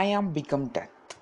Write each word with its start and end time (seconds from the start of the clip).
I 0.00 0.12
am 0.12 0.32
become 0.32 0.70
death 0.76 1.14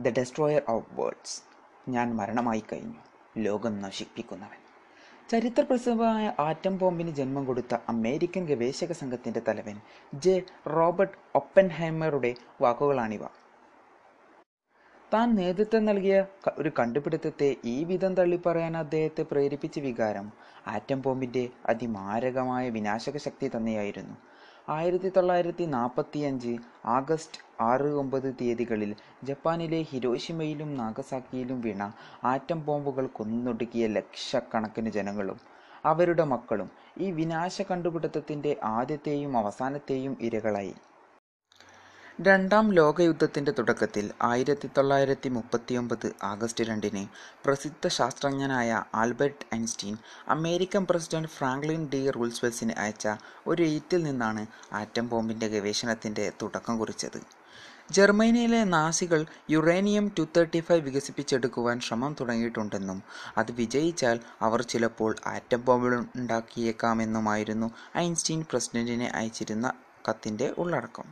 the 0.00 0.18
destroyer 0.18 0.62
of 0.68 1.00
worlds 1.00 1.42
ഞാൻ 1.90 2.16
മരണമായി 2.16 2.64
കഴിഞ്ഞു 2.72 2.94
ലോകം 3.36 3.80
നശിപ്പിക്കുന്നവൻ. 3.82 4.58
ചരിത്രപ്രസിദ്ധമായ 5.30 6.32
ആറ്റം 6.38 6.78
ബോംബിന് 6.78 7.10
ജന്മം 7.10 7.44
കൊടുത്ത 7.44 7.76
അമേരിക്കൻ 7.88 8.46
ഗവേഷക 8.46 8.92
സംഘത്തിന്റെ 8.92 9.42
തലവൻ 9.48 9.80
ജെ 10.14 10.42
റോബർട്ട് 10.66 11.18
ഒപ്പൻഹൈമറുടെ 11.34 12.34
വാക്കുകളാണിവ. 12.60 13.24
താൻ 15.14 15.34
നേതൃത്വം 15.34 15.84
നൽകിയ 15.84 16.26
ഒരു 16.58 16.72
കണ്ടുപിടുത്തത്തെ 16.78 17.56
ഈ 17.64 17.84
വിധം 17.84 18.14
തള്ളിപ്പറയാൻ 18.14 18.76
അദ്ദേഹത്തെ 18.76 19.22
പ്രേരിപ്പിച്ച 19.22 19.78
വികാരം 19.78 20.32
ആറ്റം 20.66 21.00
ബോംബിന്റെ 21.00 21.48
അതിമാരകമായ 21.66 22.70
വിനാശക 22.70 23.16
ശക്തി 23.16 23.50
തന്നെയായിരുന്നു. 23.56 24.16
ആയിരത്തി 24.68 25.08
തൊള്ളായിരത്തി 25.08 25.64
നാൽപ്പത്തി 25.64 26.20
അഞ്ച് 26.20 26.52
ആഗസ്റ്റ് 26.88 27.40
ആറ് 27.62 27.90
ഒമ്പത് 27.94 28.34
തീയതികളിൽ 28.40 28.92
ജപ്പാനിലെ 29.24 29.80
ഹിരോഷിമയിലും 29.82 30.74
നാഗസാക്കിയിലും 30.76 31.60
വീണ 31.60 31.82
ആറ്റം 32.24 32.60
ബോംബുകൾ 32.60 33.06
കൊന്നൊടുക്കിയ 33.12 33.86
ലക്ഷക്കണക്കിന് 33.88 34.90
ജനങ്ങളും 34.90 35.38
അവരുടെ 35.84 36.24
മക്കളും 36.24 36.68
ഈ 37.00 37.08
വിനാശ 37.10 37.62
കണ്ടുപിടുത്തത്തിന്റെ 37.62 38.52
ആദ്യത്തെയും 38.72 39.36
അവസാനത്തെയും 39.36 40.16
ഇരകളായി. 40.20 40.74
രണ്ടാം 42.18 42.66
ലോകയുദ്ധത്തിന്റെ 42.72 43.52
തുടക്കത്തിൽ 43.52 44.04
ആയിരത്തി 44.28 44.68
തൊള്ളായിരത്തി 44.76 45.28
മുപ്പത്തിയൊമ്പത് 45.28 46.06
ആഗസ്റ്റ് 46.24 46.64
രണ്ടിന് 46.64 47.02
പ്രസിദ്ധ 47.44 47.88
ശാസ്ത്രജ്ഞനായ 47.88 48.68
Albert 48.94 49.46
Einstein 49.54 49.96
American 50.28 50.84
president 50.90 51.30
Franklin 51.34 51.82
D 51.92 52.00
റൂൾസ്വെൽസിന് 52.10 52.74
അയച്ച 52.84 53.06
ഒരു 53.46 53.62
എയ്റ്റിൽ 53.62 54.00
നിന്നാണ് 54.02 54.44
ആറ്റം 54.72 55.08
ബോംബിന്റെ 55.08 55.48
ഗവേഷണത്തിന്റെ 55.48 56.32
തുടക്കം 56.42 56.78
കുറിച്ചത്. 56.78 57.20
ജർമ്മനിയിലെ 57.92 58.62
നാസികൾ 58.72 59.20
യുറേനിയം 59.50 60.08
ടു 60.18 60.26
തേർട്ടി 60.36 60.60
ഫൈവ് 60.60 60.84
വികസിപ്പിച്ചെടുക്കുവാൻ 60.88 61.76
ശ്രമം 61.80 62.14
തുടങ്ങിയിട്ടുണ്ടെന്നും 62.20 63.00
അത് 63.36 63.52
വിജയിച്ചാൽ 63.52 64.16
അവർ 64.40 64.62
ചിലപ്പോൾ 64.72 65.14
ആറ്റം 65.34 65.62
ബോംബുകൾ 65.68 66.00
ഉണ്ടാക്കിയേക്കാമെന്നുമായിരുന്നു 66.16 67.70
ഐൻസ്റ്റീൻ 67.98 68.42
പ്രസിഡന്റിനെ 68.50 69.10
അയച്ചിരുന്ന 69.20 69.66
കത്തിന്റെ 70.08 70.48
ഉള്ളടക്കം. 70.58 71.06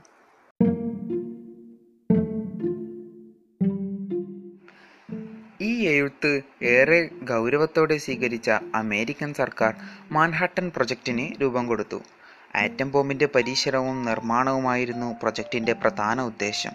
ഈ 5.64 5.72
എഴുത്ത് 5.88 6.30
ഏറെ 6.62 6.98
ഗൗരവത്തോടെ 7.30 7.96
സ്വീകരിച്ച 7.96 8.50
അമേരിക്കൻ 8.74 9.34
സർക്കാർ 9.34 9.74
മാൻഹട്ടൻ 10.12 10.66
പ്രൊജക്റ്റിന് 10.76 11.26
രൂപം 11.42 11.66
കൊടുത്തു. 11.66 11.98
ആറ്റം 12.56 12.88
ബോംബിന്റെ 12.90 13.26
പരീക്ഷണവും 13.34 14.04
നിർമ്മാണവുമായിരുന്നു 14.04 15.08
പ്രൊജക്റ്റിന്റെ 15.20 15.72
പ്രധാന 15.72 16.20
ഉദ്ദേശം. 16.20 16.74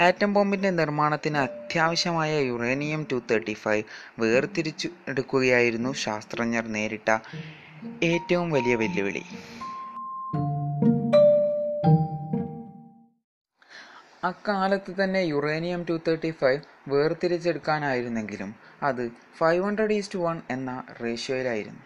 ആറ്റം 0.00 0.32
ബോംബിന്റെ 0.32 0.70
നിർമ്മാണത്തിന് 0.70 1.38
അത്യാവശ്യമായ 1.38 2.32
യുറേനിയം 2.50 3.06
ടു 3.12 3.22
തേർട്ടി 3.30 3.54
ഫൈവ് 3.54 3.84
വേർതിരിച്ചു 4.18 4.90
എടുക്കുകയായിരുന്നു 5.08 5.92
ശാസ്ത്രജ്ഞർ 6.04 6.66
നേരിട്ട 6.76 7.10
ഏറ്റവും 8.02 8.50
വലിയ 8.50 8.74
വെല്ലുവിളി. 8.74 9.24
അക്കാലത്ത് 14.28 14.92
തന്നെ 15.00 15.20
യുറേനിയം 15.32 15.80
ടു 15.88 15.94
തേർട്ടി 16.06 16.30
ഫൈവ് 16.30 16.60
വേർതിരിച്ചെടുക്കാനായിരുന്നെങ്കിലും 16.88 18.50
അത് 18.82 19.02
ഫൈവ് 19.38 19.64
ഹൺഡ്രഡ് 19.64 19.92
ഈസ്റ്റ് 19.92 20.18
വൺ 20.18 20.42
എന്ന 20.50 20.70
റേഷ്യോയിലായിരുന്നു. 21.02 21.82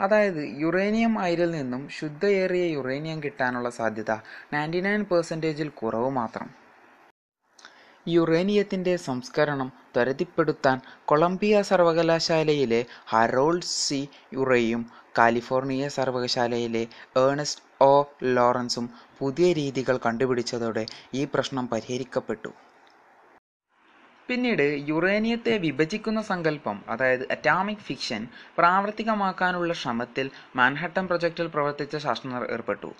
അതായത് 0.00 0.42
യുറേനിയം 0.60 1.18
അയിരിൽ 1.18 1.50
നിന്നും 1.50 1.82
ശുദ്ധയേറിയ 1.98 2.64
യുറേനിയം 2.76 3.22
കിട്ടാനുള്ള 3.22 3.70
സാധ്യത 3.70 4.12
നയന്റി 4.52 4.80
നയൻ 4.80 5.02
പെർസെന്റേജിൽ 5.02 5.68
കുറവ് 5.80 6.10
മാത്രം. 6.10 6.61
യുറേനിയത്തിന്റെ 8.06 8.96
സംസ്കരണം 8.96 9.72
ത്വരിതപ്പെടുത്താൻ 9.96 10.80
കൊളംബിയ 11.04 11.62
സർവകലാശാലയിലെ 11.62 12.84
ഹറോൾഡ് 13.06 13.62
സി. 13.62 14.08
യുറേയും 14.34 14.82
കാലിഫോർണിയ 15.18 15.88
സർവകലാശാലയിലെ 15.88 16.86
ഏണസ്റ്റ് 17.18 17.84
ഒ. 17.84 17.94
ലോറൻസും 18.24 18.90
പുതിയ 19.18 19.52
രീതികൾ 19.52 19.96
കണ്ടുപിടിച്ചതോടെ 20.06 20.86
ഈ 21.14 21.24
പ്രശ്നം 21.24 21.68
പരിഹരിക്കപ്പെട്ടു. 21.68 22.52
പിന്നീട് 24.28 24.84
യുറേനിയത്തെ 24.88 25.58
വിഭജിക്കുന്ന 25.58 26.22
സങ്കല്പം 26.22 26.84
അതായത് 26.88 27.24
അറ്റാമിക് 27.30 27.86
ഫിക്ഷൻ 27.88 28.28
പ്രാവർത്തികമാക്കാനുള്ള 28.58 29.72
ശ്രമത്തിൽ 29.72 30.30
മാൻഹട്ടൻ 30.56 31.06
പ്രൊജക്റ്റിൽ 31.06 31.46
പ്രവർത്തിച്ച 31.46 31.96
ശാസ്ത്രജ്ഞർ 31.96 32.52
ഏർപ്പെട്ടു. 32.52 32.90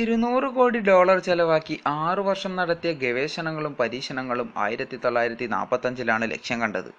ഇരുന്നൂറ് 0.00 0.44
കോടി 0.44 0.78
ഡോളർ 0.78 1.18
ചെലവാക്കി 1.18 1.80
ആറു 1.86 2.22
വർഷം 2.22 2.56
നടത്തിയ 2.56 2.92
ഗവേഷണങ്ങളും 2.92 3.76
പരീക്ഷണങ്ങളും 3.80 4.52
ആയിരത്തി 4.56 4.96
തൊള്ളായിരത്തി 4.96 5.46
നാൽപ്പത്തഞ്ചിലാണ് 5.46 6.30
ലക്ഷ്യം 6.30 6.60
കണ്ടത്. 6.60 6.90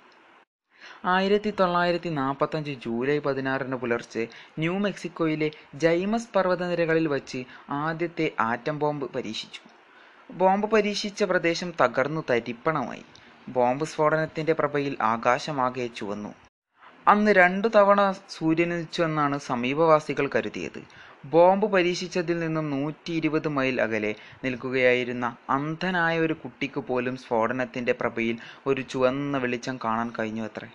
ആയിരത്തി 1.06 1.50
തൊള്ളായിരത്തി 1.50 2.10
നാൽപ്പത്തഞ്ച് 2.10 2.72
ജൂലൈ 2.72 3.20
പതിനാറിന് 3.20 3.76
പുലർച്ചെ 3.76 4.28
ന്യൂ 4.60 4.78
മെക്സിക്കോയിലെ 4.78 5.52
ജൈമസ് 5.76 6.30
പർവതനിരകളിൽ 6.36 7.08
വച്ച് 7.08 7.44
ആദ്യത്തെ 7.70 8.32
ആറ്റം 8.40 8.80
ബോംബ് 8.80 9.06
പരീക്ഷിച്ചു. 9.16 9.62
ബോംബ് 10.32 10.68
പരീക്ഷിച്ച 10.68 11.24
പ്രദേശം 11.24 11.74
തകർന്നു 11.82 12.24
തരിപ്പണമായി. 12.30 13.06
ബോംബ് 13.50 13.86
സ്ഫോടനത്തിന്റെ 13.86 14.54
പ്രഭയിൽ 14.54 14.98
ആകാശമാകെ 15.02 15.88
ചുവന്നു. 15.88 16.34
അന്ന് 17.08 17.32
രണ്ടു 17.32 17.68
തവണ 17.68 18.02
സൂര്യനുദിച്ചു 18.30 19.02
എന്നാണ് 19.02 19.40
സമീപവാസികൾ 19.40 20.30
കരുതിയത്. 20.36 20.82
ബോംബ് 21.24 21.68
പരീക്ഷിച്ചതിൽ 21.68 22.40
നിന്നും 22.40 22.70
നൂറ്റി 22.70 23.12
ഇരുപത് 23.12 23.48
മൈൽ 23.48 23.82
അകലെ 23.82 24.16
നിൽക്കുകയായിരുന്ന 24.44 25.36
അന്ധനായ 25.50 26.20
ഒരു 26.20 26.34
കുട്ടിക്ക് 26.34 26.80
പോലും 26.80 27.18
സ്ഫോടനത്തിന്റെ 27.18 27.92
പ്രഭയിൽ 27.92 28.38
ഒരു 28.68 28.82
ചുവന്ന 28.82 29.38
വെളിച്ചം 29.38 29.80
കാണാൻ 29.84 30.14
കഴിഞ്ഞു 30.20 30.44
അത്രേ. 30.44 30.70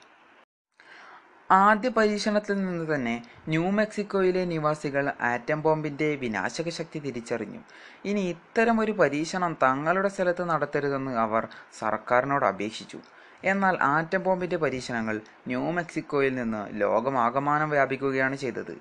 ആദ്യ 1.50 1.88
പരീക്ഷണത്തിൽ 1.88 2.64
നിന്ന് 2.64 2.94
തന്നെ 2.94 3.22
ന്യൂ 3.48 3.70
മെക്സിക്കോയിലെ 3.70 4.44
നിവാസികൾ 4.44 5.12
ആറ്റം 5.20 5.62
ബോംബിന്റെ 5.62 6.16
വിനാശക 6.16 6.68
ശക്തി 6.68 6.98
തിരിച്ചറിഞ്ഞു. 6.98 7.60
ഇനി 8.04 8.20
ഇത്തരം 8.20 8.80
ഒരു 8.80 8.92
പരീക്ഷണം 8.92 9.56
തങ്ങളുടെ 9.62 10.08
സ്ഥലത്ത് 10.08 10.50
നടത്തരുതെന്ന് 10.50 11.10
അവർ 11.18 11.48
സർക്കാരിനോട് 11.78 12.44
അപേക്ഷിച്ചു. 12.44 12.98
എന്നാൽ 13.44 13.76
ആറ്റം 13.80 14.22
ബോംബിന്റെ 14.22 14.56
പരീക്ഷണങ്ങൾ 14.56 15.20
ന്യൂ 15.46 15.70
മെക്സിക്കോയിൽ 15.70 16.34
നിന്ന് 16.34 16.80
ലോകമാകമാനം 16.80 17.70
വ്യാപിക്കുകയാണ് 17.70 18.36
ചെയ്തത്. 18.36 18.76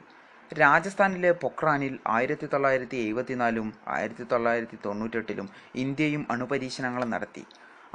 രാജസ്ഥാനിലെ 0.61 1.31
പൊക്രാനിൽ 1.41 1.93
ആയിരത്തി 2.15 2.47
തൊള്ളായിരത്തി 2.53 2.97
എഴുപത്തിനാലും 3.05 3.67
ആയിരത്തി 3.87 4.25
തൊള്ളായിരത്തി 4.31 4.77
തൊണ്ണൂറ്റെട്ടിലും 4.85 5.47
ഇന്ത്യയും 5.83 6.23
അണുപരീക്ഷണങ്ങൾ 6.33 7.03
നടത്തി. 7.13 7.43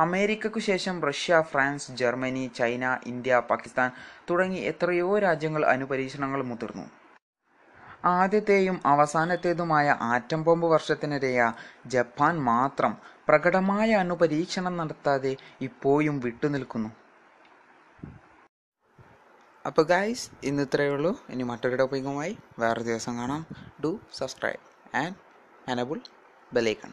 അമേരിക്കയ്ക്കു 0.04 0.60
ശേഷം 0.68 0.96
Russia 1.08 1.40
France 1.50 1.92
Germany 2.00 2.44
China 2.58 2.84
India 3.06 3.42
Pakistan 3.50 3.90
തുടങ്ങി 4.30 4.60
എത്രയോ 4.70 5.10
രാജ്യങ്ങൾ 5.26 5.64
അണുപരീക്ഷണങ്ങൾ 5.72 6.42
മുതിർന്നു. 6.50 6.86
ആദ്യത്തെയും 8.18 8.76
അവസാനത്തേതുമായ 8.86 9.96
ആറ്റം 10.12 10.40
ബോംബ് 10.46 10.68
വർഷത്തിനിടെയ 10.74 11.40
ജപ്പാൻ 11.94 12.34
മാത്രം 12.50 12.92
പ്രകടമായ 13.28 13.88
അണുപരീക്ഷണം 14.02 14.74
നടത്താതെ 14.80 15.32
ഇപ്പോഴും 15.68 16.20
വിട്ടുനിൽക്കുന്നു. 16.26 16.90
അപ്പോൾ 19.68 19.82
ഗായ്സ് 19.82 20.30
ഇന്ന് 20.44 20.62
ഇത്രയേ 20.62 20.90
ഉള്ളൂ. 20.90 21.10
ഇനി 21.30 21.42
മറ്റൊരു 21.42 21.76
ടോപ്പിക്കുമായി 21.76 22.32
വേറൊരു 22.58 22.86
ദിവസം 22.90 23.14
കാണാം. 23.18 23.42
Do 23.84 23.90
subscribe 24.18 24.62
and 24.96 25.14
enable 25.70 25.98
bell icon 26.54 26.92